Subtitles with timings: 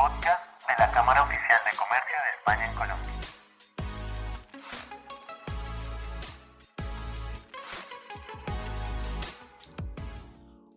[0.00, 3.06] podcast de la Cámara Oficial de Comercio de España en Colombia.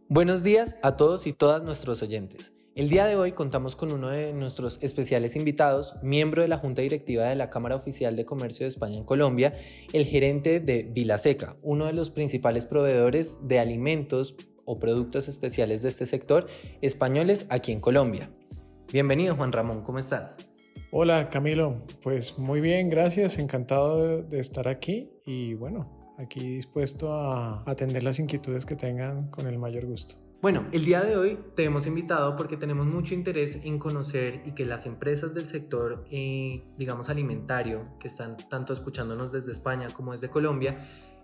[0.09, 2.51] Buenos días a todos y todas nuestros oyentes.
[2.75, 6.81] El día de hoy contamos con uno de nuestros especiales invitados, miembro de la Junta
[6.81, 9.53] Directiva de la Cámara Oficial de Comercio de España en Colombia,
[9.93, 14.35] el gerente de Vilaseca, uno de los principales proveedores de alimentos
[14.65, 16.47] o productos especiales de este sector
[16.81, 18.29] españoles aquí en Colombia.
[18.93, 20.37] Bienvenido Juan Ramón, ¿cómo estás?
[20.91, 27.63] Hola Camilo, pues muy bien, gracias, encantado de estar aquí y bueno, aquí dispuesto a
[27.65, 30.13] atender las inquietudes que tengan con el mayor gusto.
[30.43, 34.51] Bueno, el día de hoy te hemos invitado porque tenemos mucho interés en conocer y
[34.51, 40.11] que las empresas del sector, eh, digamos, alimentario, que están tanto escuchándonos desde España como
[40.11, 40.77] desde Colombia,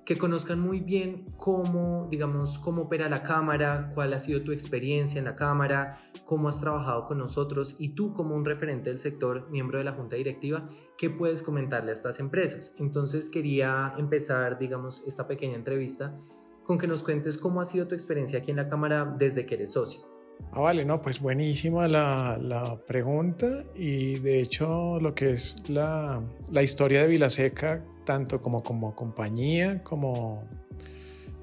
[0.10, 5.20] que conozcan muy bien cómo, digamos, cómo opera la cámara, cuál ha sido tu experiencia
[5.20, 9.48] en la cámara, cómo has trabajado con nosotros y tú como un referente del sector,
[9.52, 10.68] miembro de la junta directiva,
[10.98, 12.74] ¿qué puedes comentarle a estas empresas?
[12.80, 16.16] Entonces quería empezar, digamos, esta pequeña entrevista
[16.64, 19.54] con que nos cuentes cómo ha sido tu experiencia aquí en la cámara desde que
[19.54, 20.19] eres socio.
[20.52, 26.24] Ah, vale, no, pues buenísima la, la, pregunta y de hecho lo que es la,
[26.52, 30.44] la historia de Vilaseca, tanto como, como compañía, como,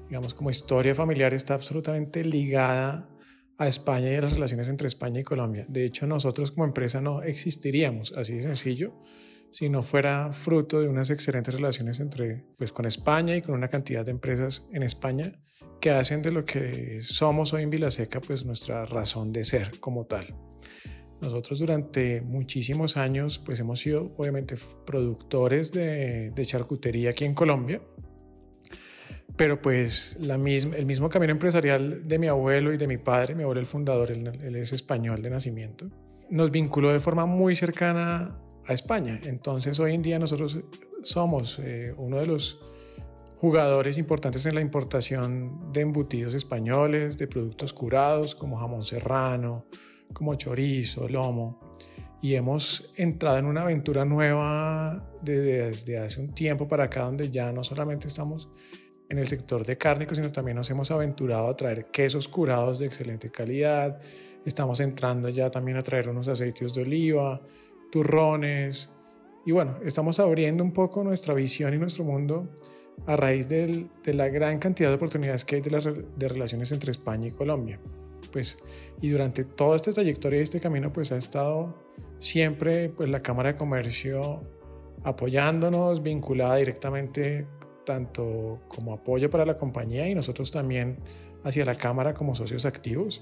[0.09, 3.07] digamos, como historia familiar, está absolutamente ligada
[3.57, 5.65] a España y a las relaciones entre España y Colombia.
[5.69, 8.93] De hecho, nosotros como empresa no existiríamos, así de sencillo,
[9.51, 13.67] si no fuera fruto de unas excelentes relaciones entre, pues, con España y con una
[13.67, 15.33] cantidad de empresas en España
[15.79, 20.05] que hacen de lo que somos hoy en Vilaseca, pues nuestra razón de ser como
[20.05, 20.35] tal.
[21.21, 27.81] Nosotros durante muchísimos años pues hemos sido obviamente productores de, charcutería aquí en Colombia,
[29.35, 33.35] pero pues la misma, el mismo camino empresarial de mi abuelo y de mi padre,
[33.35, 35.89] mi abuelo el fundador, él es español de nacimiento,
[36.29, 39.19] nos vinculó de forma muy cercana a España.
[39.23, 40.59] Entonces hoy en día nosotros
[41.03, 42.59] somos eh, uno de los
[43.37, 49.65] jugadores importantes en la importación de embutidos españoles, de productos curados como jamón serrano,
[50.13, 51.59] como chorizo, lomo.
[52.21, 57.51] Y hemos entrado en una aventura nueva desde hace un tiempo para acá donde ya
[57.51, 58.49] no solamente estamos
[59.09, 62.87] en el sector de cárnicos, sino también nos hemos aventurado a traer quesos curados de
[62.87, 63.99] excelente calidad.
[64.45, 67.41] Estamos entrando ya también a traer unos aceites de oliva,
[67.91, 68.91] turrones.
[69.45, 72.49] Y bueno, estamos abriendo un poco nuestra visión y nuestro mundo
[73.05, 77.31] a raíz de la gran cantidad de oportunidades que hay de relaciones entre España y
[77.31, 77.79] Colombia.
[78.31, 78.57] Pues,
[79.01, 81.75] y durante toda esta trayectoria y este camino, pues ha estado
[82.19, 84.41] siempre pues, la Cámara de Comercio
[85.03, 87.47] apoyándonos, vinculada directamente
[87.85, 90.97] tanto como apoyo para la compañía y nosotros también
[91.43, 93.21] hacia la Cámara como socios activos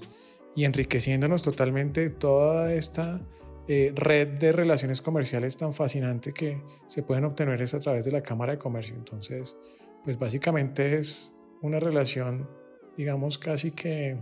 [0.56, 3.20] y enriqueciéndonos totalmente toda esta
[3.68, 8.12] eh, red de relaciones comerciales tan fascinante que se pueden obtener es a través de
[8.12, 8.94] la Cámara de Comercio.
[8.94, 9.56] Entonces,
[10.04, 12.48] pues básicamente es una relación,
[12.96, 14.16] digamos, casi que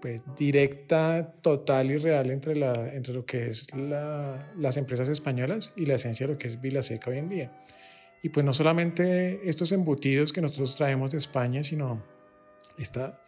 [0.00, 5.86] pues, directa, total y real entre, la, entre lo que es las empresas españolas y
[5.86, 7.60] la esencia de lo que es Vilaseca hoy en día.
[8.22, 12.04] Y pues no solamente estos embutidos que nosotros traemos de España, sino
[12.78, 13.20] esta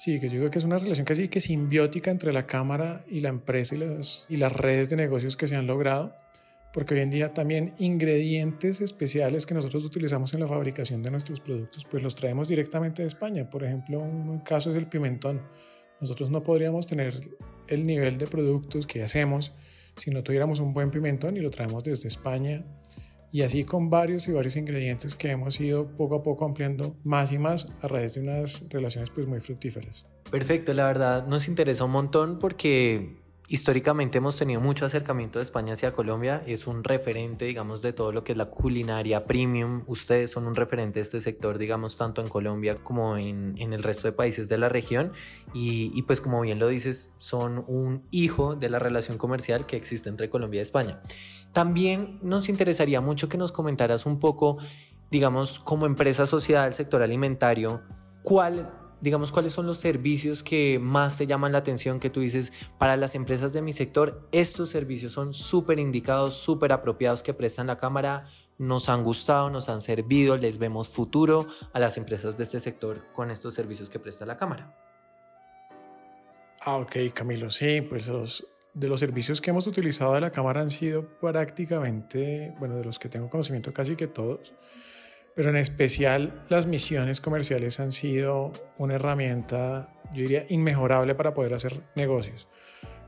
[0.00, 3.20] Sí, que yo digo que es una relación casi que simbiótica entre la cámara y
[3.20, 6.14] la empresa y las, y las redes de negocios que se han logrado,
[6.72, 11.42] porque hoy en día también ingredientes especiales que nosotros utilizamos en la fabricación de nuestros
[11.42, 13.50] productos, pues los traemos directamente de España.
[13.50, 15.42] Por ejemplo, un caso es el pimentón.
[16.00, 17.20] Nosotros no podríamos tener
[17.68, 19.52] el nivel de productos que hacemos
[19.96, 22.64] si no tuviéramos un buen pimentón y lo traemos desde España
[23.32, 27.32] y así con varios y varios ingredientes que hemos ido poco a poco ampliando más
[27.32, 30.06] y más a raíz de unas relaciones pues muy fructíferas.
[30.30, 33.16] Perfecto, la verdad nos interesa un montón porque
[33.50, 38.12] históricamente hemos tenido mucho acercamiento de España hacia Colombia, es un referente, digamos, de todo
[38.12, 39.82] lo que es la culinaria premium.
[39.88, 44.06] Ustedes son un referente de este sector, digamos, tanto en Colombia como en, el resto
[44.06, 45.10] de países de la región.
[45.52, 49.76] Y, y, pues como bien lo dices, son un hijo de la relación comercial que
[49.76, 51.00] existe entre Colombia y España.
[51.52, 54.58] También nos interesaría mucho que nos comentaras un poco,
[55.10, 57.82] digamos, como empresa social del sector alimentario,
[58.22, 62.52] cuál digamos, cuáles son los servicios que más te llaman la atención, que tú dices,
[62.78, 67.66] para las empresas de mi sector, estos servicios son súper indicados, súper apropiados que prestan
[67.66, 68.26] la cámara,
[68.58, 73.06] nos han gustado, nos han servido, les vemos futuro a las empresas de este sector
[73.12, 74.76] con estos servicios que presta la cámara.
[76.62, 80.60] Ah, ok, Camilo, sí, pues los, de los servicios que hemos utilizado de la cámara
[80.60, 84.54] han sido prácticamente, bueno, de los que tengo conocimiento casi que todos
[85.40, 91.54] pero en especial las misiones comerciales han sido una herramienta, yo diría, inmejorable para poder
[91.54, 92.50] hacer negocios.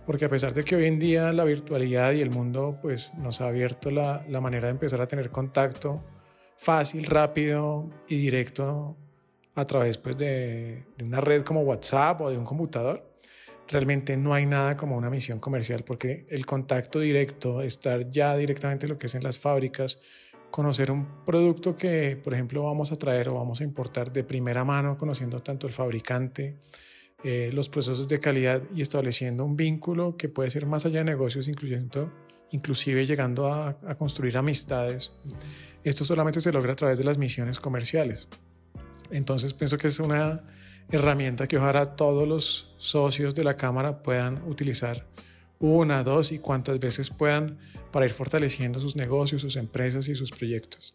[0.06, 3.42] porque a pesar de que hoy en día la virtualidad y el mundo pues, nos
[3.42, 6.02] ha abierto la, la manera de empezar a tener contacto
[6.56, 8.96] fácil, rápido y directo
[9.54, 13.12] a través pues, de, de una red como WhatsApp o de un computador,
[13.68, 18.88] realmente no hay nada como una misión comercial porque el contacto directo, estar ya directamente
[18.88, 20.00] lo que es en las fábricas,
[20.52, 24.64] conocer un producto que, por ejemplo, vamos a traer o vamos a importar de primera
[24.64, 26.58] mano, conociendo tanto el fabricante,
[27.24, 31.04] eh, los procesos de calidad y estableciendo un vínculo que puede ser más allá de
[31.06, 32.12] negocios, incluyendo,
[32.52, 35.12] inclusive llegando a, a construir amistades.
[35.82, 38.28] Esto solamente se logra a través de las misiones comerciales.
[39.10, 40.44] Entonces pienso que es una
[40.90, 45.06] herramienta que ojalá todos los socios de la Cámara puedan utilizar
[45.62, 47.56] una, dos y cuantas veces puedan
[47.90, 50.94] para ir fortaleciendo sus negocios, sus empresas y sus proyectos.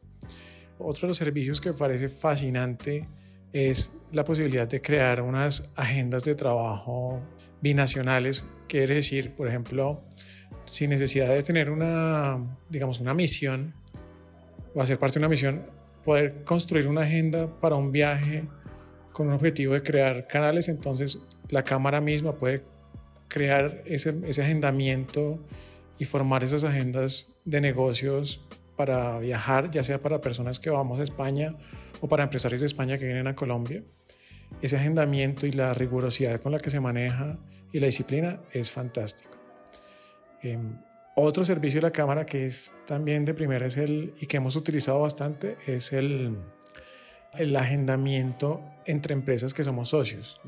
[0.78, 3.08] Otro de los servicios que parece fascinante
[3.54, 7.22] es la posibilidad de crear unas agendas de trabajo
[7.62, 10.04] binacionales, quiere decir, por ejemplo,
[10.66, 12.38] sin necesidad de tener una,
[12.70, 13.74] digamos, una misión
[14.76, 15.66] o hacer parte de una misión,
[16.04, 18.44] poder construir una agenda para un viaje
[19.14, 22.64] con un objetivo de crear canales, entonces la cámara misma puede
[23.28, 25.40] crear ese, ese agendamiento
[26.00, 28.42] y formar esas agendas de negocios
[28.76, 31.56] para viajar, ya sea para personas que vamos a España
[32.00, 33.84] o para empresarios de España que vienen a Colombia.
[34.62, 37.38] Ese agendamiento y la rigurosidad con la que se maneja
[37.74, 39.38] y la disciplina es fantástico.
[40.44, 40.58] Eh,
[41.16, 44.56] otro servicio de la Cámara que es también de primera es el, y que hemos
[44.56, 46.38] utilizado bastante es el,
[47.34, 50.40] el agendamiento entre empresas que somos socios,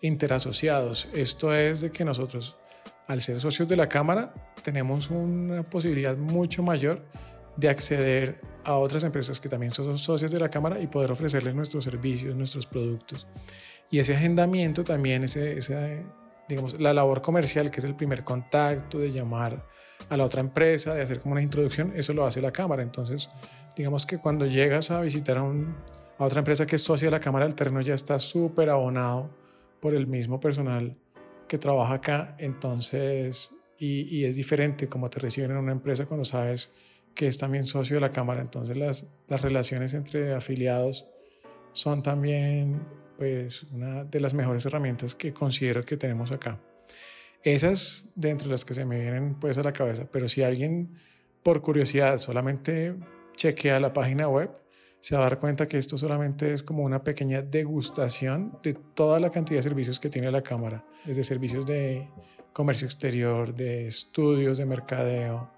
[0.00, 1.08] interasociados.
[1.12, 2.56] Esto es de que nosotros,
[3.06, 7.04] al ser socios de la Cámara, tenemos una posibilidad mucho mayor
[7.56, 11.54] de acceder a otras empresas que también son socios de la Cámara y poder ofrecerles
[11.54, 13.28] nuestros servicios, nuestros productos.
[13.90, 16.04] Y ese agendamiento también, ese,
[16.48, 19.66] digamos, la labor comercial, que es el primer contacto, de llamar
[20.08, 22.82] a la otra empresa, de hacer como una introducción, eso lo hace la Cámara.
[22.82, 23.28] Entonces,
[23.76, 25.76] digamos que cuando llegas a visitar a, un,
[26.18, 29.39] a otra empresa que es socia de la Cámara, el terreno ya está súper abonado
[29.80, 30.96] por el mismo personal
[31.48, 32.36] que trabaja acá.
[32.38, 36.70] Entonces, y, es diferente como te reciben en una empresa cuando sabes
[37.14, 38.40] que es también socio de la Cámara.
[38.40, 41.06] Entonces las, las relaciones entre afiliados
[41.72, 42.80] son también
[43.16, 46.58] pues una de las mejores herramientas que considero que tenemos acá.
[47.42, 50.94] Esas dentro de las que se me vienen pues a la cabeza, pero si alguien
[51.42, 52.94] por curiosidad solamente
[53.36, 54.50] chequea la página web,
[55.00, 59.18] se va a dar cuenta que esto solamente es como una pequeña degustación de toda
[59.18, 62.08] la cantidad de servicios que tiene la Cámara, desde servicios de
[62.52, 65.50] comercio exterior, de estudios de mercadeo,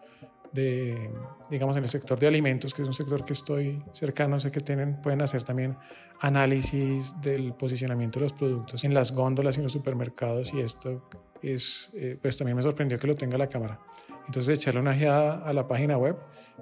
[0.52, 1.10] de,
[1.50, 4.60] digamos, en el sector de alimentos, que es un sector que estoy cercano, sé que
[4.60, 5.76] tienen, pueden hacer también
[6.20, 11.08] análisis del posicionamiento de los productos en las góndolas y en los supermercados y esto
[11.42, 13.80] es, eh, pues también me sorprendió que lo tenga la cámara.
[14.26, 16.16] Entonces echarle una ojeada a la página web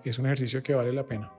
[0.05, 1.31] es un ejercicio que vale la pena.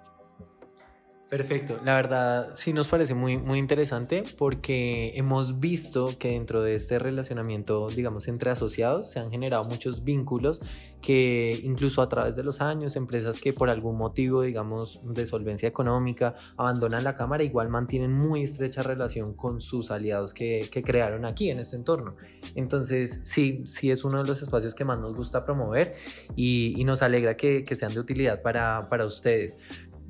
[1.31, 6.75] Perfecto, la verdad sí nos parece muy, muy interesante porque hemos visto que dentro de
[6.75, 10.59] este relacionamiento, digamos, entre asociados se han generado muchos vínculos
[11.01, 15.69] que incluso a través de los años, empresas que por algún motivo, digamos, de solvencia
[15.69, 21.23] económica, abandonan la Cámara, igual mantienen muy estrecha relación con sus aliados que, que crearon
[21.23, 22.13] aquí en este entorno.
[22.55, 25.95] Entonces, sí, sí es uno de los espacios que más nos gusta promover
[26.35, 29.55] y, nos alegra que, que sean de utilidad para, para ustedes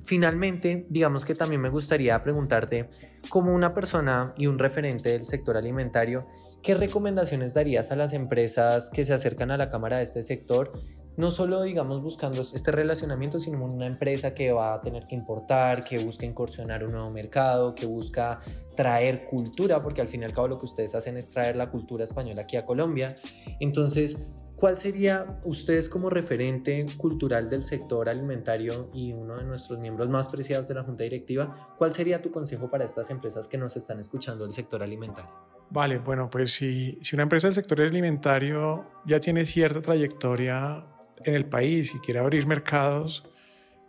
[0.04, 2.90] finalmente, digamos que también me gustaría preguntarte,
[3.30, 6.28] como una persona y un referente del sector alimentario,
[6.62, 10.72] ¿qué recomendaciones darías a las empresas que se acercan a la cámara de este sector?
[11.18, 15.84] No solo, digamos, buscando este relacionamiento, sino una empresa que va a tener que importar,
[15.84, 18.40] que busca incursionar un nuevo mercado, que busca
[18.78, 21.70] traer cultura, porque al fin y al cabo lo que ustedes hacen es traer la
[21.70, 23.18] cultura española aquí a Colombia.
[23.60, 24.32] Entonces,
[24.62, 30.30] ¿Cuál sería ustedes como referente cultural del sector alimentario y uno de nuestros miembros más
[30.30, 31.74] preciados de la Junta Directiva?
[31.80, 35.32] ¿Cuál sería tu consejo para estas empresas que nos están escuchando del sector alimentario?
[35.72, 40.86] Vale, bueno, pues si, si una empresa del sector alimentario ya tiene cierta trayectoria
[41.24, 43.28] en el país y quiere abrir mercados,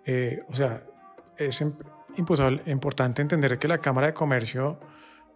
[0.06, 0.86] eh, o sea,
[1.36, 1.62] es
[2.56, 4.80] importante entender que la Cámara de Comercio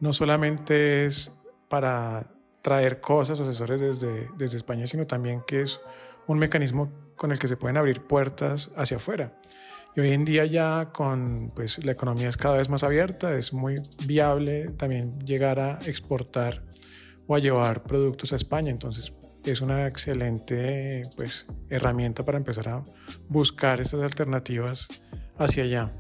[0.01, 1.31] no solamente es
[1.69, 2.36] para
[2.67, 5.81] traer cosas o asesores desde, desde España, sino también que es
[6.27, 9.39] un mecanismo con el que se pueden abrir puertas hacia afuera.
[9.95, 13.53] Y hoy en día ya con pues, la economía es cada vez más abierta, es
[13.53, 16.65] muy viable también llegar a exportar
[17.29, 18.73] o a llevar productos a España.
[18.73, 19.13] Entonces
[19.45, 22.83] es una excelente pues, herramienta para empezar a
[23.29, 24.89] buscar estas alternativas
[25.39, 25.93] hacia allá.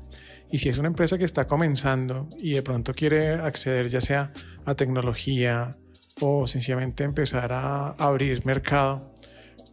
[0.50, 4.32] Y si es una empresa que está comenzando y de pronto quiere acceder ya sea
[4.64, 5.76] a tecnología,
[6.20, 9.12] o sencillamente empezar a abrir mercado,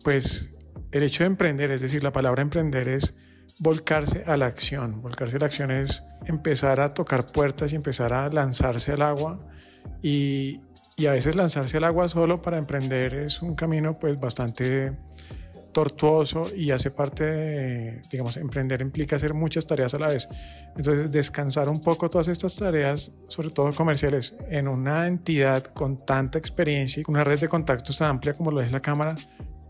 [0.03, 0.51] pues
[0.91, 3.15] el hecho de emprender, es decir, la palabra emprender es
[3.59, 5.01] volcarse a la acción.
[5.01, 9.39] Volcarse a la acción es empezar a tocar puertas y empezar a lanzarse al agua
[10.01, 10.62] y,
[10.97, 14.91] y a veces lanzarse al agua solo para emprender es un camino pues bastante
[15.73, 20.29] tortuoso y hace parte de, digamos, emprender implica hacer muchas tareas a la vez.
[20.77, 26.37] Entonces, descansar un poco todas estas tareas, sobre todo comerciales, en una entidad con tanta
[26.37, 29.15] experiencia y con una red de contactos tan amplia como lo es la Cámara,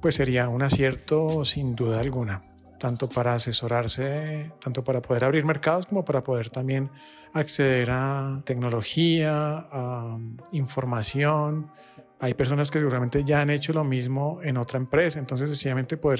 [0.01, 2.43] pues sería un acierto sin duda alguna,
[2.77, 6.91] tanto para asesorarse, tanto para poder abrir mercados como para poder también
[7.33, 10.17] acceder a tecnología, a
[10.51, 11.71] información,
[12.19, 16.19] hay personas que seguramente ya han hecho lo mismo en otra empresa, entonces sencillamente poder,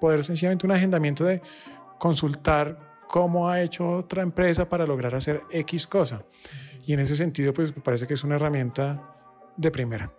[0.00, 1.40] poder sencillamente un agendamiento de
[1.98, 6.24] consultar cómo ha hecho otra empresa para lograr hacer X cosa.
[6.84, 9.00] Y en ese sentido, pues parece que es una herramienta
[9.56, 10.10] de primera.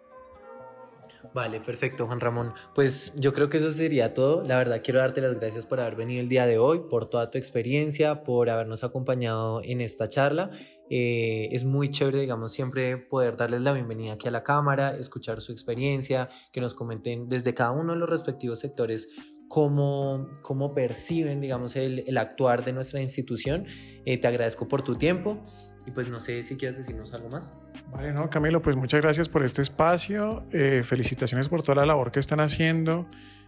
[1.33, 2.53] Vale, perfecto, Juan Ramón.
[2.75, 4.43] Pues yo creo que eso sería todo.
[4.43, 7.31] La verdad, quiero darte las gracias por haber venido el día de hoy, por toda
[7.31, 10.51] tu experiencia, por habernos acompañado en esta charla.
[10.91, 15.41] Eh, es muy chévere, digamos, siempre poder darles la bienvenida aquí a la cámara, escuchar
[15.41, 19.07] su experiencia, que nos comenten desde cada uno de los respectivos sectores
[19.47, 23.65] cómo, cómo perciben, digamos, el, el actuar de nuestra institución.
[24.05, 25.41] Eh, te agradezco por tu tiempo
[25.85, 27.57] y pues no sé si quieres decirnos algo más.
[27.91, 30.45] Vale, no, Camilo, pues muchas gracias por este espacio.
[30.51, 33.07] Eh, felicitaciones por toda la labor que están haciendo.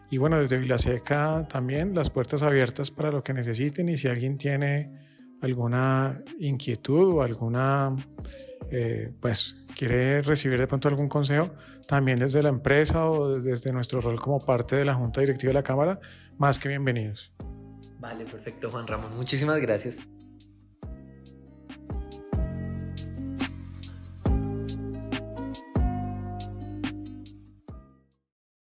[0.09, 3.89] Y bueno, desde Vilaseca también las puertas abiertas para lo que necesiten.
[3.89, 4.91] Y si alguien tiene
[5.41, 7.95] alguna inquietud o alguna,
[8.69, 11.51] eh, pues quiere recibir de pronto algún consejo,
[11.87, 15.55] también desde la empresa o desde nuestro rol como parte de la Junta Directiva de
[15.55, 15.99] la Cámara,
[16.37, 17.33] más que bienvenidos.
[17.99, 19.15] Vale, perfecto, Juan Ramón.
[19.15, 19.99] Muchísimas gracias.